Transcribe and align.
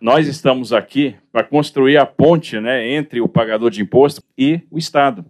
Nós 0.00 0.28
estamos 0.28 0.72
aqui 0.72 1.16
para 1.32 1.42
construir 1.42 1.96
a 1.96 2.06
ponte 2.06 2.60
né, 2.60 2.88
entre 2.88 3.20
o 3.20 3.26
pagador 3.26 3.68
de 3.68 3.82
imposto 3.82 4.22
e 4.38 4.60
o 4.70 4.78
Estado. 4.78 5.24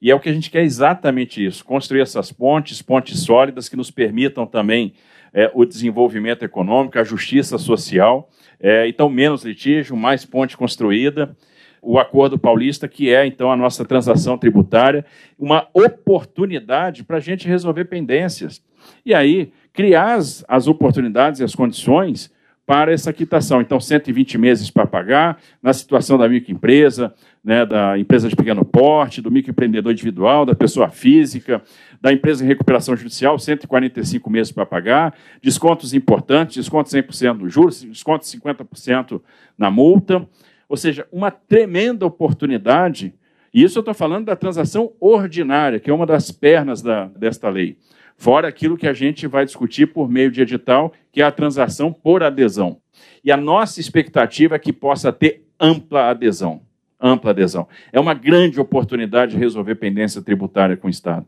E 0.00 0.12
é 0.12 0.14
o 0.14 0.20
que 0.20 0.28
a 0.28 0.32
gente 0.32 0.48
quer 0.48 0.62
exatamente 0.62 1.44
isso: 1.44 1.64
construir 1.64 2.02
essas 2.02 2.30
pontes, 2.30 2.80
pontes 2.80 3.18
sólidas 3.18 3.68
que 3.68 3.74
nos 3.74 3.90
permitam 3.90 4.46
também 4.46 4.92
é, 5.34 5.50
o 5.52 5.64
desenvolvimento 5.64 6.44
econômico, 6.44 6.96
a 6.96 7.02
justiça 7.02 7.58
social. 7.58 8.30
É, 8.60 8.86
então, 8.86 9.10
menos 9.10 9.44
litígio, 9.44 9.96
mais 9.96 10.24
ponte 10.24 10.56
construída. 10.56 11.36
O 11.82 11.98
Acordo 11.98 12.38
Paulista, 12.38 12.86
que 12.86 13.12
é, 13.12 13.26
então, 13.26 13.50
a 13.50 13.56
nossa 13.56 13.84
transação 13.84 14.38
tributária, 14.38 15.04
uma 15.36 15.66
oportunidade 15.74 17.02
para 17.02 17.16
a 17.16 17.20
gente 17.20 17.48
resolver 17.48 17.86
pendências. 17.86 18.62
E 19.04 19.12
aí, 19.12 19.52
criar 19.72 20.14
as, 20.14 20.44
as 20.46 20.68
oportunidades 20.68 21.40
e 21.40 21.44
as 21.44 21.56
condições 21.56 22.30
para 22.66 22.92
essa 22.92 23.12
quitação. 23.12 23.60
Então, 23.60 23.78
120 23.78 24.36
meses 24.36 24.68
para 24.68 24.86
pagar, 24.86 25.38
na 25.62 25.72
situação 25.72 26.18
da 26.18 26.28
microempresa, 26.28 27.14
né, 27.42 27.64
da 27.64 27.96
empresa 27.96 28.28
de 28.28 28.34
pequeno 28.34 28.64
porte, 28.64 29.22
do 29.22 29.30
microempreendedor 29.30 29.92
individual, 29.92 30.44
da 30.44 30.54
pessoa 30.54 30.88
física, 30.88 31.62
da 32.00 32.12
empresa 32.12 32.44
em 32.44 32.48
recuperação 32.48 32.96
judicial, 32.96 33.38
145 33.38 34.28
meses 34.28 34.52
para 34.52 34.66
pagar, 34.66 35.14
descontos 35.40 35.94
importantes, 35.94 36.56
desconto 36.56 36.90
100% 36.90 37.38
dos 37.38 37.52
juros, 37.52 37.82
desconto 37.82 38.24
50% 38.24 39.22
na 39.56 39.70
multa. 39.70 40.28
Ou 40.68 40.76
seja, 40.76 41.06
uma 41.12 41.30
tremenda 41.30 42.04
oportunidade. 42.04 43.14
E 43.54 43.62
isso 43.62 43.78
eu 43.78 43.80
estou 43.80 43.94
falando 43.94 44.26
da 44.26 44.34
transação 44.34 44.92
ordinária, 44.98 45.78
que 45.78 45.88
é 45.88 45.94
uma 45.94 46.04
das 46.04 46.32
pernas 46.32 46.82
da, 46.82 47.04
desta 47.06 47.48
lei 47.48 47.78
fora 48.16 48.48
aquilo 48.48 48.76
que 48.76 48.88
a 48.88 48.92
gente 48.92 49.26
vai 49.26 49.44
discutir 49.44 49.86
por 49.86 50.08
meio 50.08 50.30
de 50.30 50.40
edital, 50.42 50.92
que 51.12 51.20
é 51.20 51.24
a 51.24 51.30
transação 51.30 51.92
por 51.92 52.22
adesão. 52.22 52.78
E 53.22 53.30
a 53.30 53.36
nossa 53.36 53.80
expectativa 53.80 54.56
é 54.56 54.58
que 54.58 54.72
possa 54.72 55.12
ter 55.12 55.44
ampla 55.60 56.10
adesão. 56.10 56.62
Ampla 57.00 57.30
adesão. 57.30 57.68
É 57.92 58.00
uma 58.00 58.14
grande 58.14 58.60
oportunidade 58.60 59.32
de 59.32 59.38
resolver 59.38 59.74
pendência 59.74 60.22
tributária 60.22 60.76
com 60.76 60.86
o 60.86 60.90
Estado. 60.90 61.26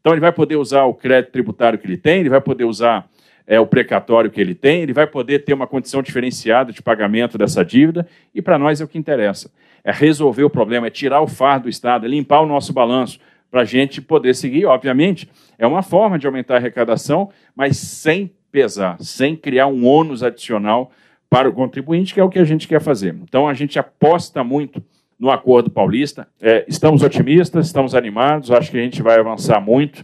Então, 0.00 0.12
ele 0.12 0.20
vai 0.20 0.32
poder 0.32 0.56
usar 0.56 0.84
o 0.84 0.94
crédito 0.94 1.32
tributário 1.32 1.78
que 1.78 1.86
ele 1.86 1.96
tem, 1.96 2.20
ele 2.20 2.28
vai 2.28 2.40
poder 2.40 2.64
usar 2.64 3.08
é, 3.46 3.58
o 3.58 3.66
precatório 3.66 4.30
que 4.30 4.40
ele 4.40 4.54
tem, 4.54 4.82
ele 4.82 4.92
vai 4.92 5.06
poder 5.06 5.40
ter 5.40 5.52
uma 5.52 5.66
condição 5.66 6.02
diferenciada 6.02 6.72
de 6.72 6.82
pagamento 6.82 7.36
dessa 7.36 7.64
dívida, 7.64 8.06
e 8.34 8.40
para 8.40 8.58
nós 8.58 8.80
é 8.80 8.84
o 8.84 8.88
que 8.88 8.96
interessa. 8.96 9.50
É 9.82 9.90
resolver 9.90 10.44
o 10.44 10.50
problema, 10.50 10.86
é 10.86 10.90
tirar 10.90 11.20
o 11.20 11.26
fardo 11.26 11.64
do 11.64 11.68
Estado, 11.68 12.06
é 12.06 12.08
limpar 12.08 12.40
o 12.40 12.46
nosso 12.46 12.72
balanço, 12.72 13.18
para 13.50 13.62
a 13.62 13.64
gente 13.64 14.00
poder 14.00 14.34
seguir. 14.34 14.66
Obviamente, 14.66 15.28
é 15.58 15.66
uma 15.66 15.82
forma 15.82 16.18
de 16.18 16.26
aumentar 16.26 16.54
a 16.54 16.56
arrecadação, 16.58 17.30
mas 17.54 17.76
sem 17.76 18.32
pesar, 18.52 18.96
sem 19.00 19.36
criar 19.36 19.66
um 19.66 19.86
ônus 19.86 20.22
adicional 20.22 20.90
para 21.28 21.48
o 21.48 21.52
contribuinte, 21.52 22.12
que 22.12 22.20
é 22.20 22.24
o 22.24 22.28
que 22.28 22.38
a 22.38 22.44
gente 22.44 22.66
quer 22.66 22.80
fazer. 22.80 23.14
Então, 23.22 23.48
a 23.48 23.54
gente 23.54 23.78
aposta 23.78 24.42
muito 24.42 24.82
no 25.18 25.30
Acordo 25.30 25.70
Paulista. 25.70 26.26
É, 26.40 26.64
estamos 26.66 27.02
otimistas, 27.02 27.66
estamos 27.66 27.94
animados, 27.94 28.50
acho 28.50 28.70
que 28.70 28.78
a 28.78 28.82
gente 28.82 29.02
vai 29.02 29.18
avançar 29.18 29.60
muito 29.60 29.98